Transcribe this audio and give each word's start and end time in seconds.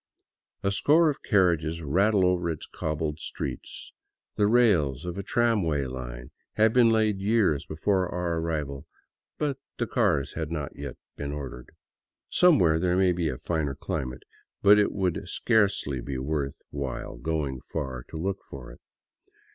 A 0.63 0.71
score 0.71 1.11
of 1.11 1.21
carriages 1.21 1.83
rattle 1.83 2.25
over 2.25 2.49
its 2.49 2.65
cobbled 2.65 3.19
streets; 3.19 3.91
the 4.35 4.47
rails 4.47 5.05
of 5.05 5.15
a 5.15 5.21
tramway 5.21 5.83
line 5.85 6.31
had 6.53 6.73
been 6.73 6.89
laid 6.89 7.19
years 7.19 7.67
before 7.67 8.09
our 8.09 8.39
arrival, 8.39 8.87
but 9.37 9.59
the 9.77 9.85
cars 9.85 10.31
had 10.33 10.49
not 10.51 10.75
yet 10.75 10.97
been 11.17 11.31
ordered. 11.31 11.69
Somewhere 12.31 12.79
there 12.79 12.97
may 12.97 13.11
be 13.11 13.29
a 13.29 13.37
finer 13.37 13.75
cli 13.75 14.03
mate, 14.05 14.23
but 14.63 14.79
it 14.79 14.91
would 14.91 15.29
scarcely 15.29 16.01
be 16.01 16.17
worth 16.17 16.63
while 16.71 17.17
going 17.17 17.59
far 17.61 18.01
to 18.09 18.17
look 18.17 18.39
for 18.49 18.71
it. 18.71 18.81